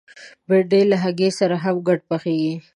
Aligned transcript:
بېنډۍ 0.47 0.83
له 0.91 0.97
هګۍ 1.03 1.29
سره 1.39 1.55
هم 1.63 1.75
ګډ 1.87 1.99
پخېږي 2.09 2.53